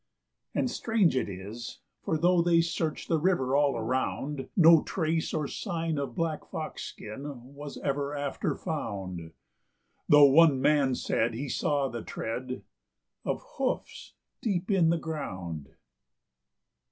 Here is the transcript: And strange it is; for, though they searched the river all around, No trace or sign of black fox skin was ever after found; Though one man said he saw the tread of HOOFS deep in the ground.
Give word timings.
And 0.55 0.67
strange 0.71 1.15
it 1.15 1.29
is; 1.29 1.77
for, 2.01 2.17
though 2.17 2.41
they 2.41 2.59
searched 2.59 3.07
the 3.07 3.19
river 3.19 3.55
all 3.55 3.77
around, 3.77 4.49
No 4.57 4.81
trace 4.81 5.31
or 5.31 5.47
sign 5.47 5.99
of 5.99 6.15
black 6.15 6.43
fox 6.49 6.85
skin 6.85 7.53
was 7.53 7.77
ever 7.83 8.15
after 8.15 8.55
found; 8.55 9.31
Though 10.09 10.25
one 10.25 10.59
man 10.59 10.95
said 10.95 11.35
he 11.35 11.47
saw 11.47 11.87
the 11.87 12.01
tread 12.01 12.63
of 13.23 13.43
HOOFS 13.57 14.15
deep 14.41 14.71
in 14.71 14.89
the 14.89 14.97
ground. 14.97 15.69